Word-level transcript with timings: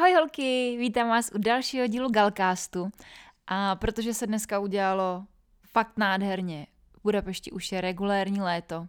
Ahoj 0.00 0.14
holky, 0.14 0.76
vítám 0.78 1.08
vás 1.08 1.30
u 1.34 1.38
dalšího 1.38 1.86
dílu 1.86 2.10
Galcastu. 2.10 2.90
A 3.46 3.76
protože 3.76 4.14
se 4.14 4.26
dneska 4.26 4.58
udělalo 4.58 5.26
fakt 5.66 5.98
nádherně, 5.98 6.66
v 6.92 7.02
Budapešti 7.02 7.50
už 7.50 7.72
je 7.72 7.80
regulérní 7.80 8.40
léto, 8.40 8.88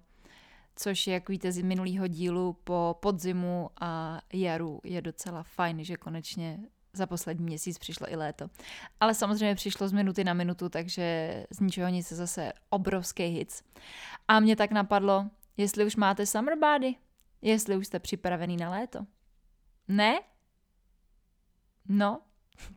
což 0.75 1.07
je, 1.07 1.13
jak 1.13 1.29
víte 1.29 1.52
z 1.52 1.61
minulého 1.61 2.07
dílu, 2.07 2.53
po 2.63 2.97
podzimu 2.99 3.69
a 3.81 4.21
jaru 4.33 4.81
je 4.83 5.02
docela 5.02 5.43
fajn, 5.43 5.83
že 5.83 5.95
konečně 5.95 6.59
za 6.93 7.07
poslední 7.07 7.45
měsíc 7.45 7.80
přišlo 7.80 8.11
i 8.11 8.16
léto. 8.16 8.49
Ale 8.99 9.13
samozřejmě 9.13 9.55
přišlo 9.55 9.88
z 9.88 9.91
minuty 9.91 10.23
na 10.23 10.33
minutu, 10.33 10.69
takže 10.69 11.45
z 11.49 11.59
ničeho 11.59 11.89
nic 11.89 12.07
se 12.07 12.16
zase 12.16 12.53
obrovský 12.69 13.23
hits. 13.23 13.63
A 14.27 14.39
mě 14.39 14.55
tak 14.55 14.71
napadlo, 14.71 15.25
jestli 15.57 15.85
už 15.85 15.95
máte 15.95 16.25
summer 16.25 16.57
body, 16.59 16.95
jestli 17.41 17.77
už 17.77 17.88
jste 17.88 17.99
připravený 17.99 18.58
na 18.58 18.69
léto. 18.69 18.99
Ne? 19.88 20.19
No, 21.89 22.21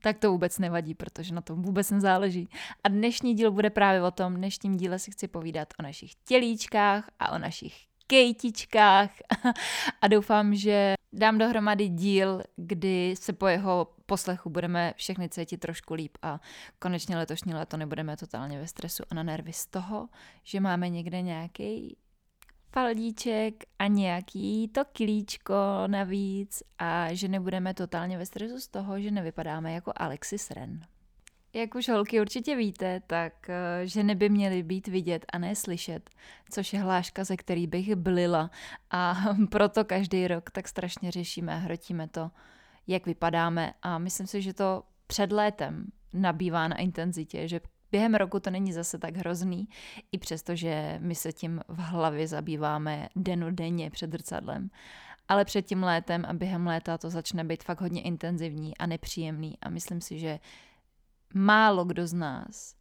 tak 0.02 0.18
to 0.18 0.30
vůbec 0.30 0.58
nevadí, 0.58 0.94
protože 0.94 1.34
na 1.34 1.40
tom 1.40 1.62
vůbec 1.62 1.90
nezáleží. 1.90 2.48
A 2.84 2.88
dnešní 2.88 3.34
díl 3.34 3.52
bude 3.52 3.70
právě 3.70 4.02
o 4.02 4.10
tom, 4.10 4.34
dnešním 4.34 4.76
díle 4.76 4.98
si 4.98 5.10
chci 5.10 5.28
povídat 5.28 5.68
o 5.80 5.82
našich 5.82 6.14
tělíčkách 6.14 7.10
a 7.18 7.32
o 7.32 7.38
našich 7.38 7.86
kejtičkách 8.06 9.10
a 10.00 10.08
doufám, 10.08 10.54
že 10.54 10.94
dám 11.12 11.38
dohromady 11.38 11.88
díl, 11.88 12.42
kdy 12.56 13.14
se 13.18 13.32
po 13.32 13.46
jeho 13.46 13.94
poslechu 14.06 14.50
budeme 14.50 14.94
všechny 14.96 15.28
cítit 15.28 15.58
trošku 15.58 15.94
líp 15.94 16.18
a 16.22 16.40
konečně 16.78 17.16
letošní 17.16 17.54
léto 17.54 17.76
nebudeme 17.76 18.16
totálně 18.16 18.58
ve 18.58 18.66
stresu 18.66 19.02
a 19.10 19.14
na 19.14 19.22
nervy 19.22 19.52
z 19.52 19.66
toho, 19.66 20.08
že 20.44 20.60
máme 20.60 20.88
někde 20.88 21.22
nějaký 21.22 21.96
faldíček 22.74 23.64
a 23.78 23.86
nějaký 23.86 24.68
to 24.68 24.84
kilíčko 24.84 25.54
navíc 25.86 26.62
a 26.78 27.14
že 27.14 27.28
nebudeme 27.28 27.74
totálně 27.74 28.18
ve 28.18 28.26
stresu 28.26 28.60
z 28.60 28.68
toho, 28.68 29.00
že 29.00 29.10
nevypadáme 29.10 29.72
jako 29.72 29.92
Alexis 29.96 30.50
Ren. 30.50 30.80
Jak 31.52 31.74
už 31.74 31.88
holky 31.88 32.20
určitě 32.20 32.56
víte, 32.56 33.00
tak 33.06 33.50
eh, 33.50 33.86
ženy 33.86 34.14
by 34.14 34.28
měly 34.28 34.62
být 34.62 34.88
vidět 34.88 35.26
a 35.32 35.38
ne 35.38 35.56
slyšet, 35.56 36.10
což 36.50 36.72
je 36.72 36.80
hláška, 36.80 37.24
ze 37.24 37.36
který 37.36 37.66
bych 37.66 37.94
blila 37.94 38.50
a 38.90 39.14
proto 39.50 39.84
každý 39.84 40.28
rok 40.28 40.50
tak 40.50 40.68
strašně 40.68 41.10
řešíme 41.10 41.54
a 41.54 41.56
hrotíme 41.56 42.08
to, 42.08 42.30
jak 42.86 43.06
vypadáme 43.06 43.72
a 43.82 43.98
myslím 43.98 44.26
si, 44.26 44.42
že 44.42 44.54
to 44.54 44.82
před 45.06 45.32
létem 45.32 45.86
nabývá 46.12 46.68
na 46.68 46.76
intenzitě, 46.76 47.48
že 47.48 47.60
během 47.94 48.14
roku 48.14 48.40
to 48.40 48.50
není 48.50 48.72
zase 48.72 48.98
tak 48.98 49.16
hrozný, 49.16 49.68
i 50.12 50.18
přesto, 50.18 50.56
že 50.56 50.98
my 51.02 51.14
se 51.14 51.32
tím 51.32 51.60
v 51.68 51.78
hlavě 51.78 52.28
zabýváme 52.28 53.08
denodenně 53.16 53.90
před 53.90 54.12
zrcadlem. 54.12 54.70
Ale 55.28 55.44
před 55.44 55.62
tím 55.62 55.82
létem 55.82 56.24
a 56.28 56.32
během 56.32 56.66
léta 56.66 56.98
to 56.98 57.10
začne 57.10 57.44
být 57.44 57.64
fakt 57.64 57.80
hodně 57.80 58.02
intenzivní 58.02 58.76
a 58.78 58.86
nepříjemný 58.86 59.58
a 59.62 59.70
myslím 59.70 60.00
si, 60.00 60.18
že 60.18 60.38
málo 61.34 61.84
kdo 61.84 62.06
z 62.06 62.12
nás 62.12 62.74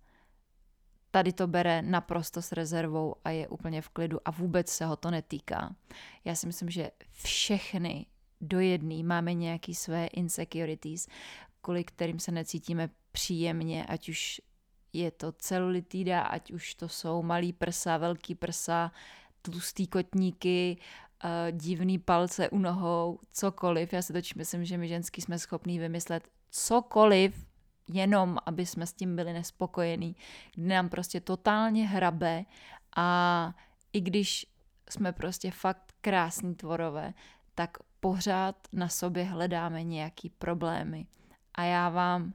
tady 1.12 1.34
to 1.34 1.48
bere 1.48 1.82
naprosto 1.82 2.42
s 2.42 2.52
rezervou 2.52 3.16
a 3.24 3.30
je 3.30 3.48
úplně 3.48 3.82
v 3.82 3.90
klidu 3.90 4.20
a 4.26 4.32
vůbec 4.32 4.70
se 4.70 4.86
ho 4.86 4.96
to 4.96 5.12
netýká. 5.12 5.76
Já 6.26 6.36
si 6.36 6.48
myslím, 6.48 6.70
že 6.70 6.92
všechny 7.24 8.06
do 8.42 8.60
jedné 8.60 9.04
máme 9.04 9.34
nějaké 9.34 9.74
své 9.74 10.08
insecurities, 10.08 11.08
kvůli 11.62 11.84
kterým 11.84 12.20
se 12.20 12.32
necítíme 12.32 12.90
příjemně, 13.12 13.86
ať 13.86 14.10
už 14.10 14.42
je 14.94 15.12
to 15.12 15.32
celulitída, 15.32 16.22
ať 16.22 16.52
už 16.52 16.76
to 16.76 16.90
jsou 16.90 17.24
malý 17.24 17.54
prsa, 17.54 17.98
velký 17.98 18.36
prsa, 18.36 18.92
tlustý 19.42 19.88
kotníky, 19.88 20.78
uh, 21.24 21.30
divný 21.52 22.00
palce 22.00 22.50
u 22.50 22.58
nohou, 22.58 23.20
cokoliv. 23.32 23.94
Já 23.94 24.02
si 24.02 24.14
točím 24.14 24.38
myslím, 24.38 24.66
že 24.66 24.78
my 24.78 24.88
ženský 24.88 25.22
jsme 25.22 25.40
schopní 25.40 25.80
vymyslet 25.80 26.28
cokoliv, 26.50 27.46
jenom 27.94 28.38
aby 28.46 28.66
jsme 28.66 28.88
s 28.88 28.94
tím 28.94 29.16
byli 29.16 29.34
nespokojení, 29.34 30.16
kdy 30.56 30.68
nám 30.68 30.90
prostě 30.90 31.22
totálně 31.22 31.88
hrabe 31.88 32.46
a 32.96 33.54
i 33.94 34.02
když 34.02 34.46
jsme 34.90 35.12
prostě 35.12 35.52
fakt 35.52 35.94
krásní 36.02 36.56
tvorové, 36.56 37.14
tak 37.56 37.78
pořád 38.00 38.56
na 38.74 38.90
sobě 38.90 39.24
hledáme 39.24 39.84
nějaký 39.84 40.30
problémy. 40.30 41.08
A 41.56 41.64
já 41.64 41.90
vám 41.90 42.34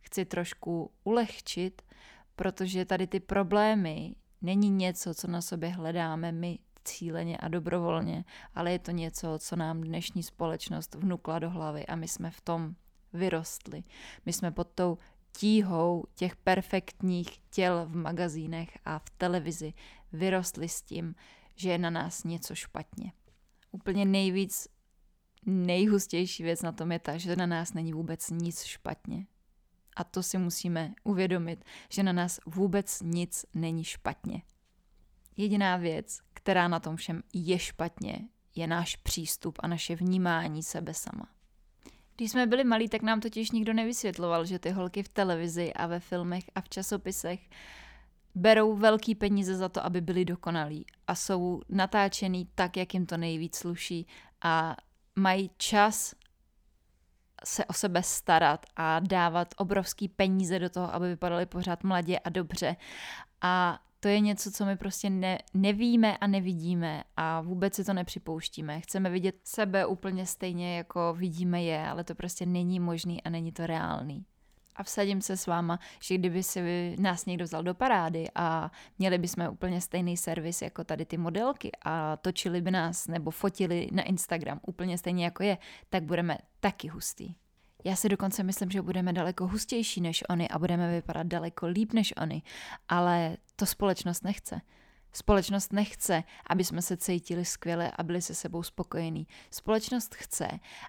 chci 0.00 0.24
trošku 0.24 0.90
ulehčit, 1.04 1.82
protože 2.38 2.84
tady 2.84 3.06
ty 3.06 3.20
problémy 3.20 4.14
není 4.42 4.70
něco, 4.70 5.14
co 5.14 5.26
na 5.28 5.40
sobě 5.40 5.68
hledáme 5.68 6.32
my 6.32 6.58
cíleně 6.84 7.36
a 7.36 7.48
dobrovolně, 7.48 8.24
ale 8.54 8.72
je 8.72 8.78
to 8.78 8.90
něco, 8.90 9.38
co 9.38 9.56
nám 9.56 9.80
dnešní 9.80 10.22
společnost 10.22 10.94
vnukla 10.94 11.38
do 11.38 11.50
hlavy 11.50 11.86
a 11.86 11.96
my 11.96 12.08
jsme 12.08 12.30
v 12.30 12.40
tom 12.40 12.74
vyrostli. 13.12 13.82
My 14.26 14.32
jsme 14.32 14.50
pod 14.50 14.68
tou 14.74 14.98
tíhou 15.32 16.04
těch 16.14 16.36
perfektních 16.36 17.38
těl 17.50 17.86
v 17.86 17.96
magazínech 17.96 18.78
a 18.84 18.98
v 18.98 19.10
televizi 19.10 19.72
vyrostli 20.12 20.68
s 20.68 20.82
tím, 20.82 21.14
že 21.54 21.70
je 21.70 21.78
na 21.78 21.90
nás 21.90 22.24
něco 22.24 22.54
špatně. 22.54 23.12
Úplně 23.70 24.04
nejvíc, 24.04 24.68
nejhustější 25.46 26.42
věc 26.42 26.62
na 26.62 26.72
tom 26.72 26.92
je 26.92 26.98
ta, 26.98 27.16
že 27.16 27.36
na 27.36 27.46
nás 27.46 27.72
není 27.72 27.92
vůbec 27.92 28.30
nic 28.30 28.64
špatně. 28.64 29.26
A 29.98 30.04
to 30.04 30.22
si 30.22 30.38
musíme 30.38 30.94
uvědomit, 31.04 31.64
že 31.90 32.02
na 32.02 32.12
nás 32.12 32.40
vůbec 32.46 33.00
nic 33.00 33.46
není 33.54 33.84
špatně. 33.84 34.42
Jediná 35.36 35.76
věc, 35.76 36.18
která 36.34 36.68
na 36.68 36.80
tom 36.80 36.96
všem 36.96 37.22
je 37.34 37.58
špatně, 37.58 38.28
je 38.54 38.66
náš 38.66 38.96
přístup 38.96 39.58
a 39.62 39.66
naše 39.66 39.96
vnímání 39.96 40.62
sebe 40.62 40.94
sama. 40.94 41.28
Když 42.16 42.30
jsme 42.30 42.46
byli 42.46 42.64
malí, 42.64 42.88
tak 42.88 43.02
nám 43.02 43.20
totiž 43.20 43.50
nikdo 43.50 43.72
nevysvětloval, 43.72 44.44
že 44.44 44.58
ty 44.58 44.70
holky 44.70 45.02
v 45.02 45.08
televizi 45.08 45.72
a 45.72 45.86
ve 45.86 46.00
filmech 46.00 46.44
a 46.54 46.60
v 46.60 46.68
časopisech 46.68 47.40
berou 48.34 48.76
velký 48.76 49.14
peníze 49.14 49.56
za 49.56 49.68
to, 49.68 49.84
aby 49.84 50.00
byly 50.00 50.24
dokonalí 50.24 50.86
a 51.06 51.14
jsou 51.14 51.60
natáčený 51.68 52.48
tak, 52.54 52.76
jak 52.76 52.94
jim 52.94 53.06
to 53.06 53.16
nejvíc 53.16 53.56
sluší 53.56 54.06
a 54.42 54.76
mají 55.16 55.50
čas 55.56 56.14
se 57.44 57.64
o 57.64 57.72
sebe 57.72 58.02
starat 58.02 58.66
a 58.76 59.00
dávat 59.00 59.54
obrovský 59.56 60.08
peníze 60.08 60.58
do 60.58 60.70
toho, 60.70 60.94
aby 60.94 61.08
vypadaly 61.08 61.46
pořád 61.46 61.84
mladě 61.84 62.18
a 62.18 62.28
dobře. 62.28 62.76
A 63.40 63.78
to 64.00 64.08
je 64.08 64.20
něco, 64.20 64.50
co 64.50 64.64
my 64.64 64.76
prostě 64.76 65.10
ne, 65.10 65.38
nevíme 65.54 66.16
a 66.16 66.26
nevidíme 66.26 67.04
a 67.16 67.40
vůbec 67.40 67.74
si 67.74 67.84
to 67.84 67.92
nepřipouštíme. 67.92 68.80
Chceme 68.80 69.10
vidět 69.10 69.34
sebe 69.44 69.86
úplně 69.86 70.26
stejně, 70.26 70.76
jako 70.76 71.14
vidíme 71.18 71.62
je, 71.62 71.88
ale 71.88 72.04
to 72.04 72.14
prostě 72.14 72.46
není 72.46 72.80
možný 72.80 73.22
a 73.22 73.30
není 73.30 73.52
to 73.52 73.66
reálný. 73.66 74.24
A 74.78 74.82
vsadím 74.82 75.20
se 75.20 75.36
s 75.36 75.46
váma, 75.46 75.78
že 76.02 76.14
kdyby 76.14 76.42
si 76.42 76.96
nás 76.98 77.26
někdo 77.26 77.44
vzal 77.44 77.62
do 77.62 77.74
parády 77.74 78.28
a 78.34 78.70
měli 78.98 79.18
bychom 79.18 79.48
úplně 79.48 79.80
stejný 79.80 80.16
servis 80.16 80.62
jako 80.62 80.84
tady 80.84 81.04
ty 81.04 81.16
modelky 81.16 81.70
a 81.84 82.16
točili 82.16 82.60
by 82.60 82.70
nás 82.70 83.06
nebo 83.06 83.30
fotili 83.30 83.88
na 83.92 84.02
Instagram 84.02 84.60
úplně 84.66 84.98
stejně 84.98 85.24
jako 85.24 85.42
je, 85.42 85.58
tak 85.90 86.02
budeme 86.02 86.38
taky 86.60 86.88
hustý. 86.88 87.34
Já 87.84 87.96
si 87.96 88.08
dokonce 88.08 88.42
myslím, 88.42 88.70
že 88.70 88.82
budeme 88.82 89.12
daleko 89.12 89.46
hustější 89.46 90.00
než 90.00 90.24
oni 90.28 90.48
a 90.48 90.58
budeme 90.58 90.92
vypadat 90.92 91.26
daleko 91.26 91.66
líp 91.66 91.92
než 91.92 92.14
oni, 92.16 92.42
ale 92.88 93.36
to 93.56 93.66
společnost 93.66 94.24
nechce. 94.24 94.60
Společnost 95.12 95.72
nechce, 95.72 96.22
aby 96.46 96.64
jsme 96.64 96.82
se 96.82 96.96
cítili 96.96 97.44
skvěle 97.44 97.92
a 97.96 98.02
byli 98.02 98.22
se 98.22 98.34
sebou 98.34 98.62
spokojení. 98.62 99.26
Společnost 99.50 100.14
chce, 100.14 100.48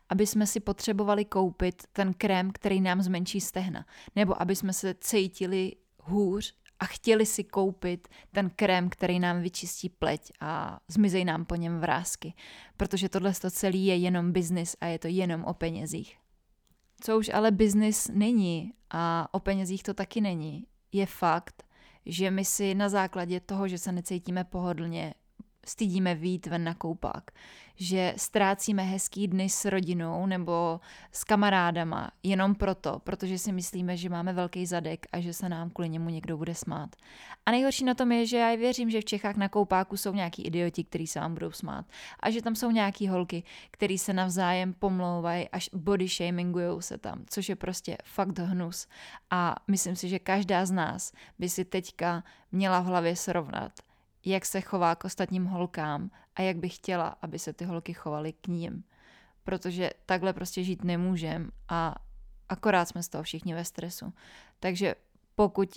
aby 0.09 0.27
jsme 0.27 0.47
si 0.47 0.59
potřebovali 0.59 1.25
koupit 1.25 1.83
ten 1.93 2.13
krém, 2.13 2.51
který 2.51 2.81
nám 2.81 3.01
zmenší 3.01 3.41
stehna, 3.41 3.85
nebo 4.15 4.41
aby 4.41 4.55
jsme 4.55 4.73
se 4.73 4.95
cítili 4.99 5.75
hůř 6.03 6.53
a 6.79 6.85
chtěli 6.85 7.25
si 7.25 7.43
koupit 7.43 8.07
ten 8.31 8.49
krém, 8.49 8.89
který 8.89 9.19
nám 9.19 9.41
vyčistí 9.41 9.89
pleť 9.89 10.31
a 10.39 10.79
zmizej 10.87 11.25
nám 11.25 11.45
po 11.45 11.55
něm 11.55 11.79
vrázky, 11.79 12.33
protože 12.77 13.09
tohle 13.09 13.33
celý 13.33 13.85
je 13.85 13.95
jenom 13.95 14.31
biznis 14.31 14.75
a 14.81 14.85
je 14.85 14.99
to 14.99 15.07
jenom 15.07 15.43
o 15.43 15.53
penězích. 15.53 16.17
Co 17.01 17.17
už 17.17 17.29
ale 17.33 17.51
biznis 17.51 18.07
není 18.13 18.73
a 18.89 19.27
o 19.31 19.39
penězích 19.39 19.83
to 19.83 19.93
taky 19.93 20.21
není, 20.21 20.67
je 20.91 21.05
fakt, 21.05 21.63
že 22.05 22.31
my 22.31 22.45
si 22.45 22.75
na 22.75 22.89
základě 22.89 23.39
toho, 23.39 23.67
že 23.67 23.77
se 23.77 23.91
necítíme 23.91 24.43
pohodlně, 24.43 25.13
stydíme 25.69 26.15
výjít 26.15 26.47
ven 26.47 26.63
na 26.63 26.73
koupák, 26.73 27.31
že 27.75 28.13
ztrácíme 28.17 28.83
hezký 28.83 29.27
dny 29.27 29.49
s 29.49 29.65
rodinou 29.65 30.25
nebo 30.25 30.79
s 31.11 31.23
kamarádama 31.23 32.11
jenom 32.23 32.55
proto, 32.55 32.99
protože 32.99 33.37
si 33.37 33.51
myslíme, 33.51 33.97
že 33.97 34.09
máme 34.09 34.33
velký 34.33 34.65
zadek 34.65 35.05
a 35.11 35.19
že 35.19 35.33
se 35.33 35.49
nám 35.49 35.69
kvůli 35.69 35.89
němu 35.89 36.09
někdo 36.09 36.37
bude 36.37 36.55
smát. 36.55 36.95
A 37.45 37.51
nejhorší 37.51 37.83
na 37.83 37.93
tom 37.93 38.11
je, 38.11 38.25
že 38.25 38.37
já 38.37 38.55
věřím, 38.55 38.89
že 38.89 39.01
v 39.01 39.05
Čechách 39.05 39.35
na 39.35 39.49
koupáku 39.49 39.97
jsou 39.97 40.13
nějaký 40.13 40.41
idioti, 40.41 40.83
kteří 40.83 41.07
se 41.07 41.19
vám 41.19 41.33
budou 41.33 41.51
smát. 41.51 41.85
A 42.19 42.29
že 42.29 42.41
tam 42.41 42.55
jsou 42.55 42.71
nějaký 42.71 43.07
holky, 43.07 43.43
který 43.71 43.97
se 43.97 44.13
navzájem 44.13 44.73
pomlouvají 44.73 45.49
až 45.49 45.69
body 45.73 46.07
shamingujou 46.07 46.81
se 46.81 46.97
tam, 46.97 47.23
což 47.29 47.49
je 47.49 47.55
prostě 47.55 47.97
fakt 48.03 48.39
hnus. 48.39 48.87
A 49.31 49.55
myslím 49.67 49.95
si, 49.95 50.09
že 50.09 50.19
každá 50.19 50.65
z 50.65 50.71
nás 50.71 51.11
by 51.39 51.49
si 51.49 51.65
teďka 51.65 52.23
měla 52.51 52.79
v 52.79 52.85
hlavě 52.85 53.15
srovnat, 53.15 53.71
jak 54.25 54.45
se 54.45 54.61
chová 54.61 54.95
k 54.95 55.05
ostatním 55.05 55.45
holkám 55.45 56.11
a 56.35 56.41
jak 56.41 56.57
bych 56.57 56.75
chtěla, 56.75 57.15
aby 57.21 57.39
se 57.39 57.53
ty 57.53 57.65
holky 57.65 57.93
chovaly 57.93 58.33
k 58.33 58.47
ním. 58.47 58.83
Protože 59.43 59.89
takhle 60.05 60.33
prostě 60.33 60.63
žít 60.63 60.83
nemůžem 60.83 61.51
a 61.69 61.95
akorát 62.49 62.85
jsme 62.85 63.03
z 63.03 63.09
toho 63.09 63.23
všichni 63.23 63.53
ve 63.53 63.65
stresu. 63.65 64.13
Takže 64.59 64.95
pokud 65.35 65.69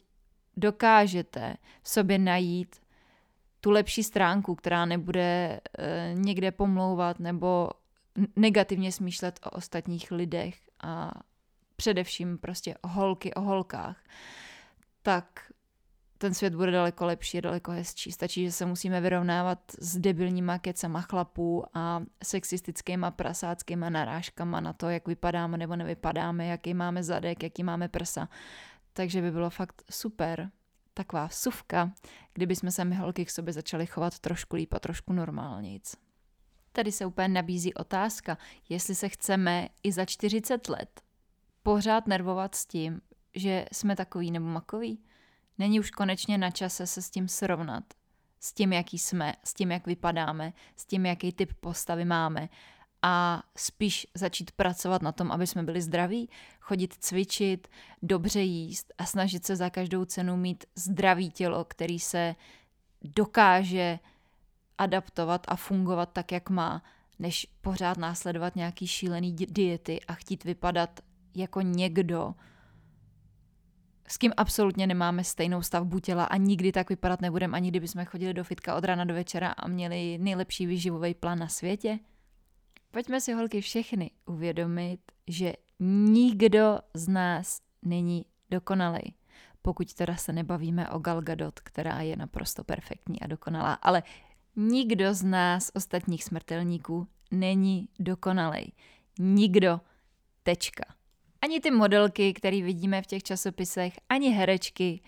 dokážete 0.57 1.57
v 1.83 1.89
sobě 1.89 2.19
najít 2.19 2.77
tu 3.61 3.71
lepší 3.71 4.03
stránku, 4.03 4.55
která 4.55 4.85
nebude 4.85 5.61
e, 5.79 6.15
někde 6.15 6.51
pomlouvat 6.51 7.21
nebo 7.21 7.71
negativně 8.37 8.93
smýšlet 8.93 9.41
o 9.43 9.51
ostatních 9.51 10.11
lidech 10.11 10.61
a 10.83 11.13
především 11.77 12.39
prostě 12.39 12.75
holky, 12.85 13.35
o 13.35 13.41
holkách, 13.41 14.05
tak 15.03 15.52
ten 16.23 16.35
svět 16.35 16.55
bude 16.55 16.71
daleko 16.71 17.07
lepší, 17.07 17.41
daleko 17.41 17.71
hezčí. 17.71 18.13
Stačí, 18.13 18.45
že 18.45 18.53
se 18.53 18.67
musíme 18.67 19.01
vyrovnávat 19.01 19.59
s 19.79 19.99
debilníma 19.99 20.59
kecama 20.59 21.01
chlapů 21.01 21.65
a 21.75 22.03
sexistickýma 22.25 23.11
prasáckýma 23.11 23.91
narážkama 23.91 24.61
na 24.61 24.73
to, 24.73 24.89
jak 24.89 25.09
vypadáme 25.09 25.59
nebo 25.59 25.77
nevypadáme, 25.77 26.47
jaký 26.47 26.75
máme 26.75 27.03
zadek, 27.03 27.43
jaký 27.43 27.63
máme 27.65 27.89
prsa. 27.89 28.29
Takže 28.93 29.23
by 29.23 29.31
bylo 29.31 29.51
fakt 29.51 29.83
super, 29.91 30.51
taková 30.95 31.27
vsuvka, 31.27 31.93
kdyby 32.33 32.57
jsme 32.57 32.71
se 32.71 32.85
my 32.85 32.95
holky 32.95 33.25
k 33.25 33.31
sobě 33.31 33.53
začali 33.53 33.87
chovat 33.87 34.19
trošku 34.19 34.57
líp 34.57 34.75
a 34.75 34.79
trošku 34.79 35.13
normálnějc. 35.13 35.95
Tady 36.73 36.93
se 36.93 37.07
úplně 37.07 37.29
nabízí 37.29 37.75
otázka, 37.75 38.39
jestli 38.69 38.95
se 38.95 39.09
chceme 39.09 39.69
i 39.83 39.93
za 39.93 40.05
40 40.05 40.69
let 40.69 41.01
pořád 41.63 42.07
nervovat 42.07 42.55
s 42.55 42.67
tím, 42.67 43.01
že 43.35 43.67
jsme 43.73 43.97
takový 43.97 44.31
nebo 44.31 44.47
makový. 44.47 45.03
Není 45.63 45.81
už 45.81 45.91
konečně 45.91 46.39
na 46.39 46.51
čase 46.51 46.87
se 46.87 47.03
s 47.03 47.11
tím 47.11 47.29
srovnat. 47.29 47.85
S 48.41 48.53
tím, 48.53 48.73
jaký 48.73 48.99
jsme, 48.99 49.35
s 49.45 49.55
tím, 49.55 49.71
jak 49.71 49.87
vypadáme, 49.87 50.53
s 50.77 50.87
tím, 50.87 51.07
jaký 51.07 51.33
typ 51.33 51.53
postavy 51.61 52.05
máme. 52.05 52.49
A 53.03 53.43
spíš 53.57 54.07
začít 54.15 54.51
pracovat 54.51 55.03
na 55.03 55.13
tom, 55.13 55.33
aby 55.33 55.47
jsme 55.47 55.63
byli 55.63 55.83
zdraví, 55.83 56.31
chodit 56.61 56.95
cvičit, 56.95 57.69
dobře 58.03 58.41
jíst 58.41 58.93
a 58.99 59.07
snažit 59.07 59.47
se 59.47 59.57
za 59.57 59.71
každou 59.71 60.05
cenu 60.05 60.37
mít 60.37 60.65
zdravý 60.75 61.31
tělo, 61.31 61.65
který 61.65 61.99
se 61.99 62.35
dokáže 63.03 63.99
adaptovat 64.79 65.47
a 65.49 65.57
fungovat 65.57 66.13
tak, 66.13 66.33
jak 66.33 66.51
má, 66.51 66.83
než 67.19 67.47
pořád 67.61 67.99
následovat 67.99 68.57
nějaký 68.57 68.87
šílený 68.87 69.33
diety 69.33 70.01
a 70.09 70.15
chtít 70.15 70.45
vypadat 70.45 71.01
jako 71.35 71.61
někdo, 71.61 72.35
s 74.13 74.19
kým 74.19 74.33
absolutně 74.37 74.87
nemáme 74.87 75.25
stejnou 75.25 75.63
stavbu 75.63 75.99
těla 75.99 76.25
a 76.25 76.37
nikdy 76.37 76.73
tak 76.73 76.91
vypadat 76.91 77.21
nebudeme, 77.21 77.57
ani 77.57 77.69
kdyby 77.69 77.89
jsme 77.89 78.05
chodili 78.05 78.35
do 78.35 78.45
fitka 78.45 78.75
od 78.75 78.85
rána 78.85 79.05
do 79.05 79.15
večera 79.15 79.49
a 79.49 79.69
měli 79.69 80.19
nejlepší 80.19 80.67
výživový 80.67 81.15
plán 81.15 81.39
na 81.39 81.49
světě. 81.49 81.99
Pojďme 82.91 83.21
si 83.21 83.33
holky 83.33 83.61
všechny 83.61 84.11
uvědomit, 84.27 85.01
že 85.29 85.53
nikdo 85.81 86.79
z 86.95 87.09
nás 87.09 87.61
není 87.83 88.25
dokonalý. 88.51 89.15
Pokud 89.63 89.95
teda 89.95 90.17
se 90.17 90.33
nebavíme 90.33 90.91
o 90.91 90.99
Gal 90.99 91.23
Gadot, 91.23 91.61
která 91.61 92.01
je 92.01 92.17
naprosto 92.17 92.65
perfektní 92.65 93.21
a 93.21 93.27
dokonalá, 93.27 93.75
ale 93.75 94.03
nikdo 94.57 95.15
z 95.15 95.23
nás, 95.23 95.71
ostatních 95.75 96.25
smrtelníků, 96.25 97.09
není 97.31 97.89
dokonalý. 97.99 98.73
Nikdo. 99.19 99.81
Tečka. 100.43 100.85
Ani 101.43 101.61
ty 101.61 101.71
modelky, 101.71 102.33
které 102.33 102.63
vidíme 102.63 103.03
v 103.03 103.07
těch 103.07 103.23
časopisech, 103.23 103.95
ani 104.09 104.31
herečky, 104.31 105.03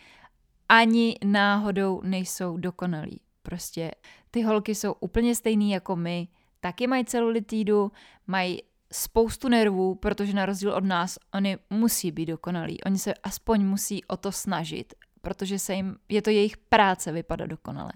ani 0.68 1.18
náhodou 1.24 2.00
nejsou 2.04 2.56
dokonalí. 2.56 3.20
Prostě 3.42 3.90
ty 4.30 4.42
holky 4.42 4.74
jsou 4.74 4.92
úplně 4.92 5.34
stejný 5.34 5.70
jako 5.70 5.96
my, 5.96 6.28
taky 6.60 6.86
mají 6.86 7.04
celulitídu, 7.04 7.92
mají 8.26 8.62
spoustu 8.92 9.48
nervů, 9.48 9.94
protože 9.94 10.32
na 10.32 10.46
rozdíl 10.46 10.72
od 10.72 10.84
nás, 10.84 11.18
oni 11.34 11.58
musí 11.70 12.10
být 12.10 12.26
dokonalí. 12.26 12.80
Oni 12.82 12.98
se 12.98 13.14
aspoň 13.14 13.66
musí 13.66 14.04
o 14.04 14.16
to 14.16 14.32
snažit 14.32 14.94
protože 15.24 15.58
se 15.58 15.74
jim, 15.74 15.96
je 16.08 16.22
to 16.22 16.30
jejich 16.30 16.56
práce 16.56 17.12
vypadat 17.12 17.46
dokonale. 17.46 17.92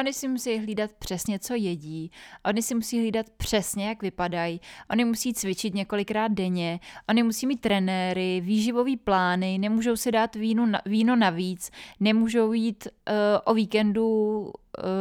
Oni 0.00 0.12
si 0.12 0.28
musí 0.28 0.58
hlídat 0.58 0.90
přesně, 0.92 1.38
co 1.38 1.54
jedí, 1.54 2.10
oni 2.44 2.62
si 2.62 2.74
musí 2.74 2.98
hlídat 2.98 3.26
přesně, 3.36 3.88
jak 3.88 4.02
vypadají, 4.02 4.60
oni 4.90 5.04
musí 5.04 5.34
cvičit 5.34 5.74
několikrát 5.74 6.32
denně, 6.32 6.80
oni 7.08 7.22
musí 7.22 7.46
mít 7.46 7.60
trenéry, 7.60 8.40
výživový 8.40 8.96
plány, 8.96 9.58
nemůžou 9.58 9.96
si 9.96 10.12
dát 10.12 10.34
víno, 10.34 10.66
víno 10.86 11.16
navíc, 11.16 11.70
nemůžou 12.00 12.52
jít 12.52 12.88
uh, 12.88 13.14
o 13.44 13.54
víkendu 13.54 14.40
uh, 14.40 14.50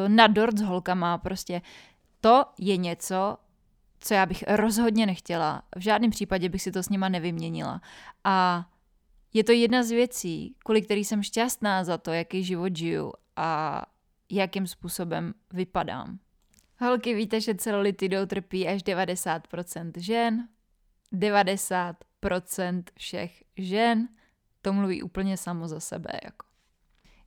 na 0.08 0.28
dort 0.28 0.58
s 0.58 0.62
holkama, 0.62 1.18
prostě 1.18 1.62
to 2.22 2.46
je 2.58 2.78
něco, 2.78 3.38
co 4.00 4.14
já 4.14 4.26
bych 4.26 4.44
rozhodně 4.48 5.06
nechtěla. 5.06 5.62
V 5.76 5.80
žádném 5.80 6.12
případě 6.12 6.50
bych 6.50 6.62
si 6.62 6.72
to 6.72 6.84
s 6.84 6.90
nima 6.90 7.10
nevyměnila. 7.10 7.82
A 8.24 8.66
je 9.34 9.44
to 9.44 9.52
jedna 9.52 9.84
z 9.84 9.92
věcí, 9.92 10.56
kvůli 10.66 10.82
který 10.82 11.06
jsem 11.06 11.24
šťastná 11.24 11.84
za 11.84 11.98
to, 11.98 12.12
jaký 12.12 12.44
život 12.44 12.76
žiju 12.76 13.14
a 13.36 13.82
jakým 14.30 14.68
způsobem 14.68 15.34
vypadám. 15.54 16.20
Holky, 16.80 17.14
víte, 17.14 17.42
že 17.42 17.56
celulitidou 17.56 18.26
trpí 18.26 18.68
až 18.68 18.84
90% 18.84 19.92
žen. 19.98 20.48
90% 21.14 22.84
všech 22.98 23.44
žen. 23.58 24.08
To 24.62 24.74
mluví 24.74 25.04
úplně 25.04 25.38
samo 25.38 25.68
za 25.68 25.80
sebe. 25.80 26.12
Jako. 26.24 26.46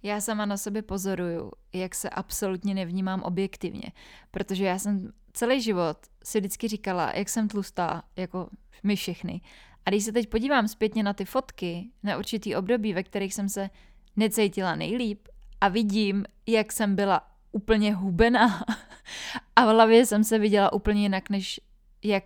Já 0.02 0.20
sama 0.20 0.46
na 0.46 0.56
sobě 0.56 0.82
pozoruju, 0.82 1.52
jak 1.72 1.94
se 1.94 2.10
absolutně 2.10 2.74
nevnímám 2.74 3.22
objektivně, 3.22 3.92
protože 4.30 4.64
já 4.64 4.78
jsem 4.78 5.12
celý 5.32 5.60
život 5.60 5.96
si 6.24 6.40
vždycky 6.40 6.68
říkala, 6.68 7.12
jak 7.14 7.28
jsem 7.28 7.48
tlustá, 7.48 8.02
jako 8.16 8.48
my 8.82 8.96
všechny. 8.96 9.40
A 9.86 9.90
když 9.90 10.04
se 10.04 10.12
teď 10.12 10.28
podívám 10.28 10.68
zpětně 10.68 11.02
na 11.02 11.12
ty 11.12 11.24
fotky, 11.24 11.90
na 12.02 12.16
určitý 12.16 12.56
období, 12.56 12.92
ve 12.92 13.02
kterých 13.02 13.34
jsem 13.34 13.48
se 13.48 13.70
necítila 14.16 14.76
nejlíp 14.76 15.28
a 15.60 15.68
vidím, 15.68 16.24
jak 16.46 16.72
jsem 16.72 16.96
byla 16.96 17.30
úplně 17.52 17.94
hubená 17.94 18.64
a 19.56 19.64
v 19.64 19.68
hlavě 19.68 20.06
jsem 20.06 20.24
se 20.24 20.38
viděla 20.38 20.72
úplně 20.72 21.02
jinak, 21.02 21.30
než 21.30 21.60
jak 22.02 22.24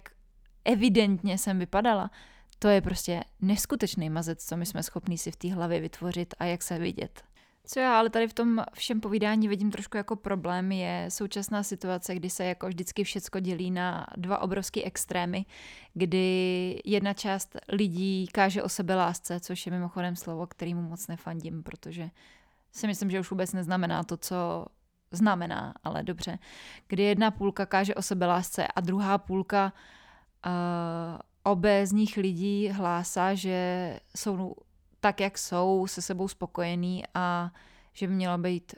evidentně 0.64 1.38
jsem 1.38 1.58
vypadala, 1.58 2.10
to 2.58 2.68
je 2.68 2.80
prostě 2.80 3.24
neskutečný 3.40 4.10
mazec, 4.10 4.44
co 4.44 4.56
my 4.56 4.66
jsme 4.66 4.82
schopní 4.82 5.18
si 5.18 5.30
v 5.30 5.36
té 5.36 5.54
hlavě 5.54 5.80
vytvořit 5.80 6.34
a 6.38 6.44
jak 6.44 6.62
se 6.62 6.78
vidět. 6.78 7.27
Co 7.70 7.80
já 7.80 7.98
ale 7.98 8.10
tady 8.10 8.28
v 8.28 8.34
tom 8.34 8.64
všem 8.74 9.00
povídání 9.00 9.48
vidím 9.48 9.70
trošku 9.70 9.96
jako 9.96 10.16
problém, 10.16 10.72
je 10.72 11.06
současná 11.08 11.62
situace, 11.62 12.14
kdy 12.14 12.30
se 12.30 12.44
jako 12.44 12.68
vždycky 12.68 13.04
všecko 13.04 13.40
dělí 13.40 13.70
na 13.70 14.06
dva 14.16 14.38
obrovské 14.38 14.82
extrémy, 14.82 15.46
kdy 15.94 16.80
jedna 16.84 17.14
část 17.14 17.56
lidí 17.68 18.28
káže 18.32 18.62
o 18.62 18.68
sebe 18.68 18.94
lásce, 18.94 19.40
což 19.40 19.66
je 19.66 19.72
mimochodem 19.72 20.16
slovo, 20.16 20.46
kterýmu 20.46 20.82
moc 20.82 21.08
nefandím, 21.08 21.62
protože 21.62 22.10
si 22.72 22.86
myslím, 22.86 23.10
že 23.10 23.20
už 23.20 23.30
vůbec 23.30 23.52
neznamená 23.52 24.04
to, 24.04 24.16
co 24.16 24.66
znamená, 25.10 25.74
ale 25.84 26.02
dobře. 26.02 26.38
Kdy 26.86 27.02
jedna 27.02 27.30
půlka 27.30 27.66
káže 27.66 27.94
o 27.94 28.02
sebe 28.02 28.26
lásce 28.26 28.66
a 28.66 28.80
druhá 28.80 29.18
půlka 29.18 29.72
uh, 30.46 30.52
obézních 31.42 32.16
lidí 32.16 32.68
hlásá, 32.68 33.34
že 33.34 34.00
jsou 34.16 34.54
tak, 35.00 35.20
jak 35.20 35.38
jsou, 35.38 35.86
se 35.86 36.02
sebou 36.02 36.28
spokojení 36.28 37.04
a 37.14 37.52
že 37.92 38.06
by 38.06 38.14
měla 38.14 38.38
být 38.38 38.74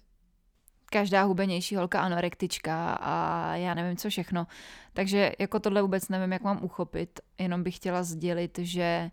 každá 0.87 1.23
hubenější 1.23 1.77
holka 1.77 2.01
anorektička 2.01 2.93
a 2.93 3.57
já 3.57 3.75
nevím 3.75 3.97
co 3.97 4.11
všechno. 4.11 4.47
Takže 4.93 5.33
jako 5.39 5.61
tohle 5.61 5.83
vůbec 5.83 6.09
nevím, 6.09 6.33
jak 6.33 6.43
mám 6.43 6.65
uchopit, 6.65 7.21
jenom 7.39 7.63
bych 7.63 7.77
chtěla 7.77 8.03
sdělit, 8.03 8.59
že 8.59 9.11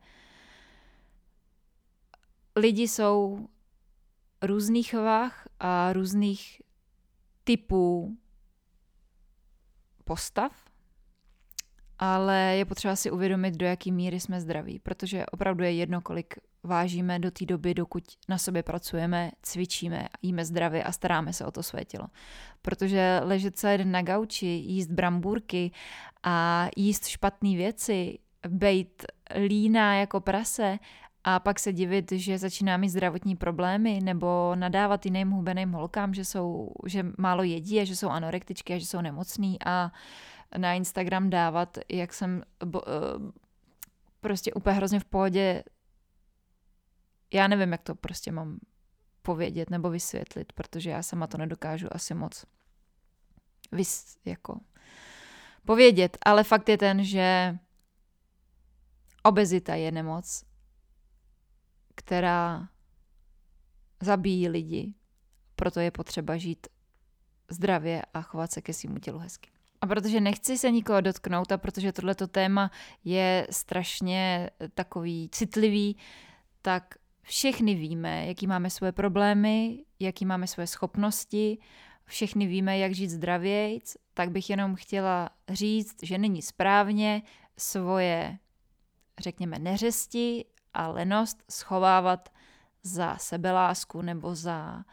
lidi 2.56 2.88
jsou 2.88 3.48
různých 4.42 4.94
vah 4.94 5.48
a 5.60 5.94
různých 5.94 6.62
typů 7.44 8.18
postav 10.04 10.68
ale 12.00 12.56
je 12.58 12.66
potřeba 12.66 12.96
si 12.96 13.12
uvědomit, 13.12 13.58
do 13.58 13.66
jaký 13.66 13.92
míry 13.92 14.20
jsme 14.20 14.42
zdraví, 14.42 14.80
protože 14.80 15.26
opravdu 15.26 15.64
je 15.64 15.72
jedno, 15.72 16.02
kolik 16.02 16.36
vážíme 16.68 17.20
do 17.20 17.32
té 17.32 17.46
doby, 17.46 17.74
dokud 17.74 18.04
na 18.30 18.38
sobě 18.38 18.64
pracujeme, 18.64 19.32
cvičíme, 19.42 20.08
jíme 20.22 20.46
zdravě 20.46 20.84
a 20.84 20.92
staráme 20.92 21.34
se 21.34 21.46
o 21.46 21.52
to 21.52 21.64
své 21.64 21.86
tělo. 21.86 22.08
Protože 22.62 23.22
ležet 23.24 23.56
celý 23.56 23.78
den 23.78 23.92
na 23.92 24.02
gauči, 24.02 24.46
jíst 24.46 24.92
brambůrky 24.92 25.72
a 26.24 26.68
jíst 26.76 27.08
špatné 27.08 27.50
věci, 27.50 28.20
být 28.48 29.06
líná 29.48 29.96
jako 29.96 30.22
prase 30.22 30.80
a 31.24 31.40
pak 31.40 31.60
se 31.60 31.74
divit, 31.74 32.12
že 32.12 32.38
začíná 32.38 32.78
mít 32.78 32.90
zdravotní 32.90 33.36
problémy 33.36 34.00
nebo 34.04 34.56
nadávat 34.56 35.06
jiným 35.06 35.32
hubeným 35.32 35.72
holkám, 35.72 36.14
že, 36.14 36.26
jsou, 36.26 36.72
že 36.86 37.06
málo 37.18 37.44
jedí 37.44 37.80
a 37.80 37.84
že 37.84 37.96
jsou 37.96 38.10
anorektičky 38.10 38.74
a 38.74 38.78
že 38.78 38.86
jsou 38.86 39.02
nemocný 39.02 39.58
a 39.66 39.92
na 40.58 40.74
Instagram 40.74 41.30
dávat, 41.30 41.78
jak 41.90 42.14
jsem 42.14 42.44
bo, 42.66 42.82
eh, 42.90 42.92
prostě 44.22 44.54
úplně 44.54 44.76
hrozně 44.76 45.00
v 45.00 45.06
pohodě 45.06 45.64
já 47.34 47.48
nevím, 47.48 47.72
jak 47.72 47.82
to 47.82 47.96
prostě 47.96 48.32
mám 48.32 48.60
povědět 49.22 49.70
nebo 49.70 49.90
vysvětlit, 49.90 50.54
protože 50.54 50.90
já 50.90 51.04
sama 51.04 51.28
to 51.28 51.38
nedokážu 51.38 51.88
asi 51.92 52.14
moc 52.14 52.46
vys, 53.72 54.18
jako 54.26 54.60
povědět, 55.66 56.18
ale 56.26 56.44
fakt 56.44 56.70
je 56.70 56.78
ten, 56.78 57.04
že 57.04 57.58
obezita 59.24 59.76
je 59.76 59.92
nemoc, 59.92 60.44
která 61.96 62.70
zabíjí 64.02 64.50
lidi, 64.50 64.94
proto 65.56 65.80
je 65.80 65.92
potřeba 65.92 66.38
žít 66.38 66.68
zdravě 67.52 68.02
a 68.14 68.22
chovat 68.22 68.52
se 68.52 68.62
ke 68.62 68.74
svému 68.74 69.00
tělu 69.00 69.20
hezky. 69.20 69.50
A 69.82 69.88
protože 69.88 70.22
nechci 70.22 70.58
se 70.58 70.72
nikoho 70.72 71.02
dotknout 71.02 71.52
a 71.52 71.58
protože 71.58 71.92
tohleto 71.92 72.28
téma 72.28 72.72
je 73.04 73.48
strašně 73.52 74.50
takový 74.74 75.30
citlivý, 75.32 75.98
tak 76.62 76.96
všechny 77.28 77.76
víme, 77.76 78.28
jaký 78.28 78.48
máme 78.48 78.70
svoje 78.70 78.92
problémy, 78.92 79.84
jaký 80.00 80.26
máme 80.26 80.48
svoje 80.48 80.68
schopnosti, 80.68 81.58
všechny 82.06 82.48
víme, 82.48 82.78
jak 82.78 82.96
žít 82.96 83.10
zdravějc, 83.10 83.98
tak 84.14 84.32
bych 84.32 84.50
jenom 84.50 84.76
chtěla 84.76 85.30
říct, 85.50 85.96
že 86.04 86.18
není 86.18 86.42
správně 86.42 87.22
svoje, 87.58 88.38
řekněme, 89.20 89.60
neřesti 89.60 90.46
a 90.74 90.88
lenost 90.88 91.44
schovávat 91.52 92.30
za 92.84 93.18
sebelásku 93.18 94.02
nebo 94.02 94.36
za 94.36 94.84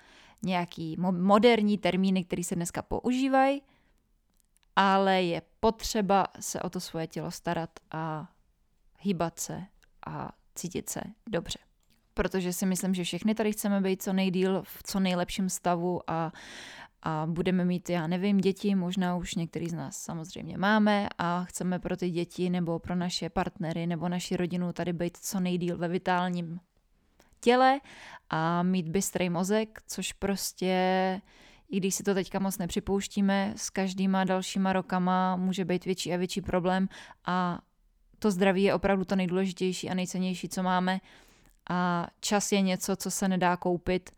nějaký 0.43 0.97
moderní 1.11 1.79
termíny, 1.79 2.25
které 2.25 2.45
se 2.45 2.55
dneska 2.55 2.83
používají, 2.83 3.63
ale 4.77 5.23
je 5.23 5.43
potřeba 5.61 6.27
se 6.41 6.63
o 6.63 6.71
to 6.71 6.81
svoje 6.81 7.07
tělo 7.07 7.31
starat 7.31 7.71
a 7.91 8.29
hýbat 8.99 9.39
se 9.39 9.65
a 10.07 10.33
cítit 10.55 10.91
se 10.91 11.01
dobře 11.31 11.59
protože 12.15 12.53
si 12.53 12.67
myslím, 12.67 12.95
že 12.95 13.05
všechny 13.05 13.35
tady 13.35 13.53
chceme 13.53 13.81
být 13.81 14.03
co 14.03 14.13
nejdíl 14.13 14.63
v 14.63 14.83
co 14.83 15.01
nejlepším 15.01 15.49
stavu 15.49 16.11
a, 16.11 16.33
a 17.03 17.27
budeme 17.31 17.65
mít, 17.65 17.91
já 17.91 18.07
nevím, 18.07 18.39
děti, 18.39 18.75
možná 18.75 19.17
už 19.17 19.35
některý 19.35 19.69
z 19.69 19.75
nás 19.75 19.97
samozřejmě 19.97 20.59
máme 20.59 21.09
a 21.19 21.45
chceme 21.45 21.79
pro 21.79 21.97
ty 21.97 22.11
děti 22.11 22.51
nebo 22.51 22.79
pro 22.79 22.95
naše 22.95 23.31
partnery 23.31 23.87
nebo 23.87 24.09
naši 24.09 24.37
rodinu 24.37 24.73
tady 24.73 24.93
být 24.93 25.17
co 25.17 25.41
nejdíl 25.41 25.79
ve 25.79 25.89
vitálním 25.89 26.61
těle 27.41 27.81
a 28.31 28.63
mít 28.63 28.89
bystrý 28.89 29.31
mozek, 29.31 29.83
což 29.87 30.13
prostě, 30.13 31.21
i 31.71 31.77
když 31.77 31.95
si 31.95 32.03
to 32.03 32.15
teďka 32.15 32.39
moc 32.39 32.59
nepřipouštíme, 32.59 33.53
s 33.57 33.71
každýma 33.71 34.25
dalšíma 34.25 34.73
rokama 34.73 35.37
může 35.37 35.65
být 35.65 35.85
větší 35.85 36.15
a 36.15 36.17
větší 36.17 36.41
problém 36.41 36.89
a 37.27 37.61
to 38.19 38.31
zdraví 38.31 38.63
je 38.63 38.75
opravdu 38.75 39.05
to 39.05 39.17
nejdůležitější 39.17 39.91
a 39.91 39.95
nejcennější, 39.95 40.49
co 40.49 40.63
máme 40.63 41.01
a 41.71 42.07
čas 42.21 42.53
je 42.53 42.61
něco, 42.61 42.97
co 42.97 43.11
se 43.11 43.29
nedá 43.29 43.57
koupit. 43.57 44.11